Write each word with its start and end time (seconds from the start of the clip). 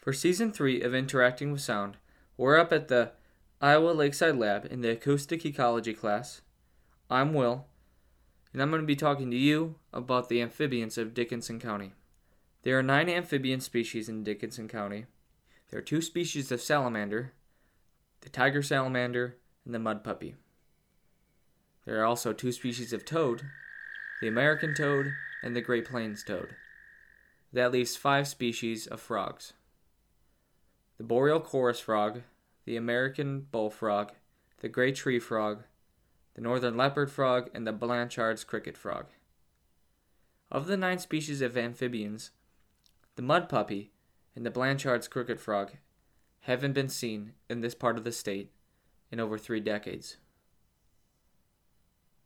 For 0.00 0.14
season 0.14 0.50
three 0.50 0.80
of 0.80 0.94
Interacting 0.94 1.52
with 1.52 1.60
Sound, 1.60 1.98
we're 2.38 2.58
up 2.58 2.72
at 2.72 2.88
the 2.88 3.12
Iowa 3.60 3.90
Lakeside 3.90 4.36
Lab 4.36 4.64
in 4.64 4.80
the 4.80 4.92
Acoustic 4.92 5.44
Ecology 5.44 5.92
class. 5.92 6.40
I'm 7.10 7.34
Will, 7.34 7.66
and 8.54 8.62
I'm 8.62 8.70
going 8.70 8.80
to 8.80 8.86
be 8.86 8.96
talking 8.96 9.30
to 9.30 9.36
you 9.36 9.74
about 9.92 10.30
the 10.30 10.40
amphibians 10.40 10.96
of 10.96 11.12
Dickinson 11.12 11.60
County. 11.60 11.92
There 12.62 12.78
are 12.78 12.82
nine 12.82 13.10
amphibian 13.10 13.60
species 13.60 14.08
in 14.08 14.24
Dickinson 14.24 14.68
County. 14.68 15.04
There 15.68 15.78
are 15.78 15.82
two 15.82 16.00
species 16.00 16.50
of 16.50 16.62
salamander 16.62 17.34
the 18.22 18.30
tiger 18.30 18.62
salamander 18.62 19.36
and 19.66 19.74
the 19.74 19.78
mud 19.78 20.02
puppy. 20.02 20.34
There 21.84 22.00
are 22.00 22.06
also 22.06 22.32
two 22.32 22.52
species 22.52 22.94
of 22.94 23.04
toad 23.04 23.42
the 24.22 24.28
American 24.28 24.74
toad 24.74 25.12
and 25.42 25.54
the 25.54 25.60
Great 25.60 25.84
Plains 25.84 26.24
toad. 26.24 26.54
That 27.52 27.72
leaves 27.72 27.96
five 27.96 28.26
species 28.26 28.86
of 28.86 28.98
frogs 29.00 29.52
the 31.00 31.04
boreal 31.04 31.40
chorus 31.40 31.80
frog, 31.80 32.20
the 32.66 32.76
American 32.76 33.46
bullfrog, 33.50 34.10
the 34.58 34.68
gray 34.68 34.92
tree 34.92 35.18
frog, 35.18 35.62
the 36.34 36.42
northern 36.42 36.76
leopard 36.76 37.10
frog, 37.10 37.48
and 37.54 37.66
the 37.66 37.72
Blanchard's 37.72 38.44
cricket 38.44 38.76
frog. 38.76 39.06
Of 40.52 40.66
the 40.66 40.76
nine 40.76 40.98
species 40.98 41.40
of 41.40 41.56
amphibians, 41.56 42.32
the 43.16 43.22
mud 43.22 43.48
puppy 43.48 43.92
and 44.36 44.44
the 44.44 44.50
Blanchard's 44.50 45.08
cricket 45.08 45.40
frog 45.40 45.70
haven't 46.40 46.74
been 46.74 46.90
seen 46.90 47.32
in 47.48 47.62
this 47.62 47.74
part 47.74 47.96
of 47.96 48.04
the 48.04 48.12
state 48.12 48.50
in 49.10 49.18
over 49.18 49.38
three 49.38 49.60
decades. 49.60 50.18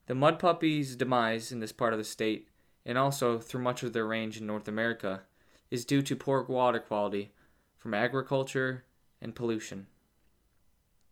The 0.07 0.17
mud 0.17 0.41
puppy's 0.41 0.97
demise 0.97 1.53
in 1.53 1.61
this 1.61 1.71
part 1.71 1.93
of 1.93 2.01
the 2.01 2.05
state, 2.05 2.49
and 2.85 2.99
also 2.99 3.39
through 3.39 3.63
much 3.63 3.85
of 3.85 3.93
their 3.93 4.05
range 4.05 4.37
in 4.37 4.49
North 4.49 4.67
America, 4.67 5.23
is 5.71 5.85
due 5.85 6.03
to 6.03 6.17
poor 6.17 6.43
water 6.43 6.81
quality 6.81 7.31
from 7.85 7.93
agriculture 7.93 8.83
and 9.21 9.35
pollution. 9.35 9.87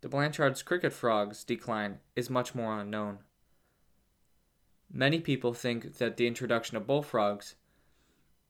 The 0.01 0.09
Blanchard's 0.09 0.63
cricket 0.63 0.95
frog's 0.95 1.45
decline 1.45 1.99
is 2.17 2.31
much 2.31 2.55
more 2.55 2.81
unknown. 2.81 3.19
Many 4.91 5.21
people 5.21 5.53
think 5.53 5.99
that 5.99 6.17
the 6.17 6.27
introduction 6.27 6.79
of 6.79 6.87
bullfrogs 6.87 7.57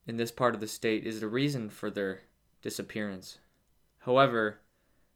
in 0.07 0.15
this 0.15 0.31
part 0.31 0.55
of 0.55 0.61
the 0.61 0.69
state 0.69 1.05
is 1.05 1.19
the 1.19 1.27
reason 1.27 1.69
for 1.69 1.91
their 1.91 2.21
disappearance. 2.61 3.39
However, 3.99 4.61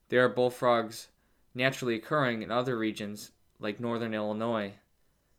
there 0.10 0.26
are 0.26 0.30
bullfrogs 0.30 1.08
naturally 1.56 1.96
occurring 1.96 2.42
in 2.42 2.52
other 2.52 2.78
regions 2.78 3.32
like 3.58 3.80
northern 3.80 4.14
Illinois 4.14 4.74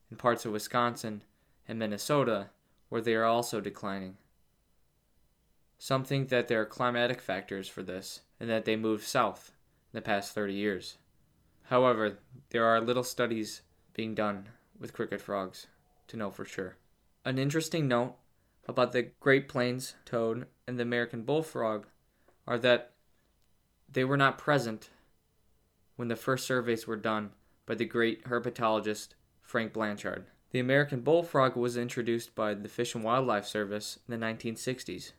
and 0.08 0.18
parts 0.18 0.46
of 0.46 0.52
Wisconsin 0.52 1.20
and 1.68 1.78
Minnesota 1.78 2.48
where 2.88 3.02
they 3.02 3.14
are 3.14 3.26
also 3.26 3.60
declining. 3.60 4.16
Some 5.78 6.04
think 6.04 6.28
that 6.28 6.48
there 6.48 6.60
are 6.60 6.66
climatic 6.66 7.20
factors 7.20 7.68
for 7.68 7.82
this 7.82 8.22
and 8.40 8.50
that 8.50 8.64
they 8.64 8.76
moved 8.76 9.04
south 9.04 9.52
in 9.92 9.98
the 9.98 10.02
past 10.02 10.34
30 10.34 10.52
years. 10.52 10.98
However, 11.64 12.18
there 12.50 12.64
are 12.64 12.80
little 12.80 13.04
studies 13.04 13.62
being 13.94 14.14
done 14.14 14.48
with 14.78 14.92
cricket 14.92 15.20
frogs 15.20 15.68
to 16.08 16.16
know 16.16 16.30
for 16.30 16.44
sure. 16.44 16.76
An 17.24 17.38
interesting 17.38 17.86
note 17.86 18.16
about 18.66 18.92
the 18.92 19.10
Great 19.20 19.48
Plains 19.48 19.94
toad 20.04 20.46
and 20.66 20.78
the 20.78 20.82
American 20.82 21.22
bullfrog 21.22 21.86
are 22.46 22.58
that 22.58 22.92
they 23.90 24.04
were 24.04 24.16
not 24.16 24.38
present 24.38 24.90
when 25.96 26.08
the 26.08 26.16
first 26.16 26.46
surveys 26.46 26.86
were 26.86 26.96
done 26.96 27.30
by 27.66 27.74
the 27.74 27.84
great 27.84 28.24
herpetologist 28.24 29.08
Frank 29.42 29.72
Blanchard. 29.72 30.26
The 30.50 30.60
American 30.60 31.00
bullfrog 31.00 31.56
was 31.56 31.76
introduced 31.76 32.34
by 32.34 32.54
the 32.54 32.68
Fish 32.68 32.94
and 32.94 33.04
Wildlife 33.04 33.46
Service 33.46 33.98
in 34.08 34.18
the 34.18 34.26
1960s. 34.26 35.12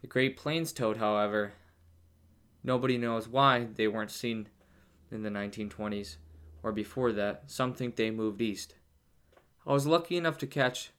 The 0.00 0.06
Great 0.06 0.36
Plains 0.36 0.72
toad, 0.72 0.96
however, 0.96 1.52
nobody 2.64 2.96
knows 2.96 3.28
why 3.28 3.66
they 3.74 3.86
weren't 3.86 4.10
seen 4.10 4.48
in 5.10 5.22
the 5.22 5.30
1920s 5.30 6.16
or 6.62 6.72
before 6.72 7.12
that. 7.12 7.44
Some 7.46 7.74
think 7.74 7.96
they 7.96 8.10
moved 8.10 8.40
east. 8.40 8.74
I 9.66 9.72
was 9.72 9.86
lucky 9.86 10.16
enough 10.16 10.38
to 10.38 10.46
catch 10.46 10.90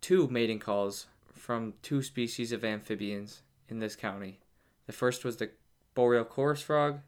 two 0.00 0.28
mating 0.28 0.60
calls 0.60 1.06
from 1.32 1.74
two 1.82 2.02
species 2.02 2.52
of 2.52 2.64
amphibians 2.64 3.42
in 3.68 3.80
this 3.80 3.96
county. 3.96 4.38
The 4.86 4.92
first 4.92 5.24
was 5.24 5.36
the 5.36 5.50
boreal 5.94 6.24
chorus 6.24 6.62
frog, 6.62 7.00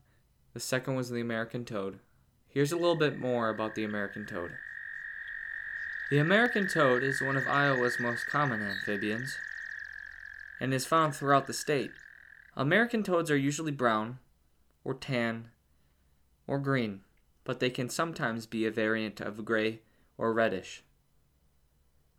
the 0.52 0.60
second 0.60 0.94
was 0.94 1.10
the 1.10 1.20
American 1.20 1.64
toad. 1.64 2.00
Here's 2.48 2.72
a 2.72 2.76
little 2.76 2.96
bit 2.96 3.18
more 3.18 3.50
about 3.50 3.74
the 3.74 3.84
American 3.84 4.26
toad. 4.26 4.52
The 6.10 6.18
American 6.18 6.68
toad 6.68 7.02
is 7.02 7.20
one 7.20 7.36
of 7.36 7.48
Iowa's 7.48 7.98
most 7.98 8.26
common 8.26 8.62
amphibians 8.62 9.36
and 10.60 10.72
is 10.72 10.86
found 10.86 11.14
throughout 11.14 11.46
the 11.46 11.52
state. 11.52 11.90
American 12.56 13.02
toads 13.02 13.30
are 13.30 13.36
usually 13.36 13.72
brown, 13.72 14.18
or 14.84 14.94
tan, 14.94 15.48
or 16.46 16.58
green, 16.58 17.00
but 17.42 17.60
they 17.60 17.70
can 17.70 17.88
sometimes 17.88 18.46
be 18.46 18.66
a 18.66 18.70
variant 18.70 19.20
of 19.20 19.44
gray 19.44 19.80
or 20.16 20.32
reddish. 20.32 20.84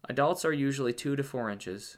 Adults 0.07 0.45
are 0.45 0.53
usually 0.53 0.93
2 0.93 1.15
to 1.15 1.23
4 1.23 1.49
inches, 1.49 1.97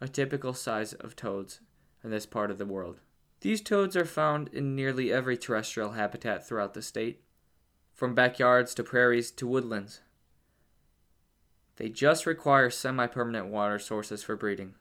a 0.00 0.08
typical 0.08 0.52
size 0.52 0.92
of 0.94 1.14
toads 1.14 1.60
in 2.02 2.10
this 2.10 2.26
part 2.26 2.50
of 2.50 2.58
the 2.58 2.66
world. 2.66 3.00
These 3.40 3.60
toads 3.60 3.96
are 3.96 4.04
found 4.04 4.48
in 4.48 4.74
nearly 4.74 5.12
every 5.12 5.36
terrestrial 5.36 5.92
habitat 5.92 6.46
throughout 6.46 6.74
the 6.74 6.82
state, 6.82 7.22
from 7.92 8.14
backyards 8.14 8.74
to 8.74 8.82
prairies 8.82 9.30
to 9.32 9.46
woodlands. 9.46 10.00
They 11.76 11.88
just 11.88 12.26
require 12.26 12.70
semi 12.70 13.06
permanent 13.06 13.48
water 13.48 13.78
sources 13.78 14.22
for 14.22 14.36
breeding. 14.36 14.74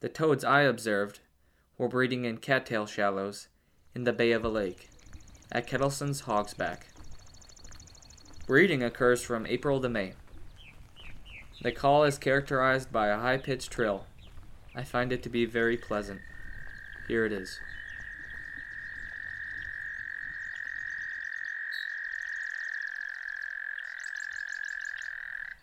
The 0.00 0.08
toads 0.08 0.44
I 0.44 0.62
observed 0.62 1.20
were 1.76 1.88
breeding 1.88 2.24
in 2.24 2.38
cattail 2.38 2.86
shallows 2.86 3.48
in 3.94 4.04
the 4.04 4.14
bay 4.14 4.32
of 4.32 4.44
a 4.44 4.48
lake 4.48 4.88
at 5.52 5.66
Kettleson's 5.66 6.22
Hogsback. 6.22 6.84
Breeding 8.46 8.82
occurs 8.82 9.22
from 9.22 9.46
April 9.46 9.78
to 9.80 9.88
May. 9.90 10.14
The 11.62 11.72
call 11.72 12.04
is 12.04 12.16
characterized 12.16 12.90
by 12.90 13.08
a 13.08 13.18
high 13.18 13.36
pitched 13.36 13.70
trill. 13.70 14.06
I 14.74 14.84
find 14.84 15.12
it 15.12 15.22
to 15.24 15.28
be 15.28 15.44
very 15.44 15.76
pleasant. 15.76 16.20
Here 17.06 17.26
it 17.26 17.32
is. 17.32 17.60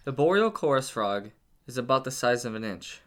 The 0.03 0.12
boreal 0.12 0.52
chorus 0.52 0.90
frog 0.92 1.31
is 1.66 1.78
about 1.78 2.03
the 2.03 2.12
size 2.12 2.46
of 2.46 2.53
an 2.53 2.64
inch. 2.64 3.02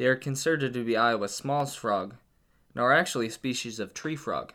They 0.00 0.06
are 0.06 0.16
considered 0.16 0.72
to 0.72 0.82
be 0.82 0.96
Iowa's 0.96 1.34
smallest 1.34 1.78
frog 1.78 2.14
and 2.72 2.82
are 2.82 2.90
actually 2.90 3.26
a 3.26 3.30
species 3.30 3.78
of 3.78 3.92
tree 3.92 4.16
frog. 4.16 4.54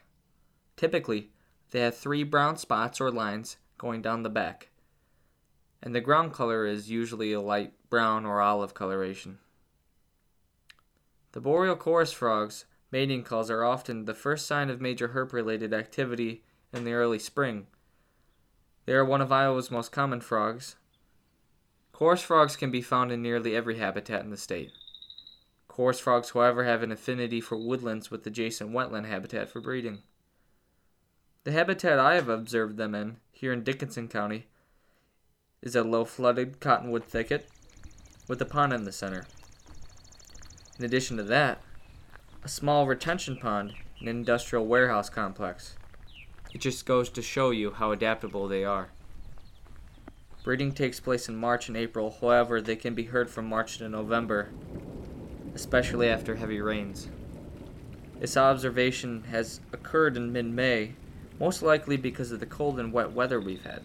Typically, 0.75 1.29
they 1.69 1.81
have 1.81 1.95
three 1.95 2.23
brown 2.23 2.57
spots 2.57 3.00
or 3.00 3.11
lines 3.11 3.57
going 3.78 4.01
down 4.01 4.23
the 4.23 4.29
back, 4.31 4.69
and 5.84 5.94
the 5.94 6.01
ground 6.01 6.34
color 6.34 6.66
is 6.66 6.89
usually 6.89 7.31
a 7.31 7.39
light 7.39 7.73
brown 7.91 8.25
or 8.25 8.41
olive 8.41 8.73
coloration. 8.73 9.38
The 11.34 11.41
boreal 11.41 11.75
chorus 11.75 12.11
frogs' 12.11 12.66
mating 12.89 13.22
calls 13.22 13.51
are 13.51 13.63
often 13.63 14.05
the 14.05 14.16
first 14.16 14.47
sign 14.47 14.72
of 14.72 14.81
major 14.81 15.09
herp 15.09 15.31
related 15.31 15.75
activity 15.75 16.44
in 16.73 16.85
the 16.85 16.94
early 16.94 17.19
spring. 17.19 17.67
They 18.88 18.94
are 18.94 19.05
one 19.05 19.22
of 19.22 19.31
Iowa's 19.31 19.69
most 19.69 19.91
common 19.91 20.22
frogs. 20.22 20.75
Chorus 21.91 22.23
frogs 22.23 22.55
can 22.55 22.72
be 22.72 22.81
found 22.81 23.11
in 23.11 23.22
nearly 23.22 23.55
every 23.55 23.78
habitat 23.78 24.23
in 24.23 24.31
the 24.31 24.38
state. 24.38 24.72
Chorus 25.75 25.99
frogs, 25.99 26.29
however, 26.29 26.63
have 26.63 26.83
an 26.83 26.91
affinity 26.93 27.41
for 27.41 27.57
woodlands 27.57 28.09
with 28.09 28.25
adjacent 28.25 28.71
wetland 28.71 29.07
habitat 29.07 29.49
for 29.49 29.59
breeding. 29.59 30.03
The 31.43 31.51
habitat 31.51 31.99
I 31.99 32.15
have 32.15 32.29
observed 32.29 32.77
them 32.77 32.95
in, 32.95 33.17
here 33.33 33.51
in 33.51 33.61
Dickinson 33.61 34.07
County, 34.07 34.45
is 35.61 35.75
a 35.75 35.83
low 35.83 36.05
flooded 36.05 36.61
cottonwood 36.61 37.03
thicket 37.03 37.49
with 38.25 38.41
a 38.41 38.45
pond 38.45 38.71
in 38.71 38.85
the 38.85 38.93
center. 38.93 39.25
In 40.79 40.85
addition 40.85 41.17
to 41.17 41.23
that, 41.23 41.61
a 42.41 42.47
small 42.47 42.87
retention 42.87 43.35
pond 43.35 43.73
an 43.99 44.07
industrial 44.07 44.66
warehouse 44.66 45.09
complex. 45.09 45.75
It 46.53 46.61
just 46.61 46.85
goes 46.85 47.09
to 47.09 47.21
show 47.21 47.51
you 47.51 47.71
how 47.71 47.91
adaptable 47.91 48.47
they 48.47 48.63
are. 48.63 48.91
Breeding 50.41 50.71
takes 50.71 51.01
place 51.01 51.28
in 51.28 51.35
March 51.35 51.67
and 51.67 51.75
April, 51.75 52.16
however, 52.21 52.61
they 52.61 52.78
can 52.78 52.95
be 52.95 53.03
heard 53.03 53.29
from 53.29 53.49
March 53.49 53.79
to 53.79 53.89
November 53.89 54.51
especially 55.55 56.09
after 56.09 56.35
heavy 56.35 56.61
rains. 56.61 57.07
This 58.19 58.37
observation 58.37 59.23
has 59.31 59.61
occurred 59.73 60.17
in 60.17 60.31
mid 60.31 60.46
May, 60.46 60.93
most 61.40 61.61
likely 61.61 61.97
because 61.97 62.31
of 62.31 62.40
the 62.40 62.46
cold 62.46 62.79
and 62.79 62.93
wet 62.93 63.13
weather 63.13 63.40
we've 63.40 63.63
had. 63.63 63.81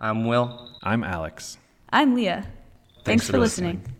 I'm 0.00 0.26
Will. 0.26 0.68
I'm 0.82 1.04
Alex. 1.04 1.58
I'm 1.90 2.14
Leah. 2.14 2.42
Thanks, 2.42 3.04
Thanks 3.04 3.26
for, 3.26 3.32
for 3.32 3.38
listening. 3.38 3.76
listening. 3.78 3.91